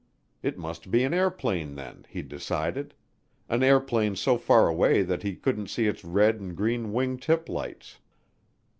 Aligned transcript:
It 0.41 0.57
must 0.57 0.89
be 0.89 1.03
an 1.03 1.13
airplane 1.13 1.75
then, 1.75 2.07
he'd 2.09 2.27
decided 2.27 2.95
an 3.47 3.61
airplane 3.61 4.15
so 4.15 4.35
far 4.35 4.67
away 4.67 5.03
that 5.03 5.21
he 5.21 5.35
couldn't 5.35 5.67
see 5.67 5.85
its 5.85 6.03
red 6.03 6.39
and 6.39 6.57
green 6.57 6.91
wing 6.91 7.19
tip 7.19 7.47
lights. 7.47 7.99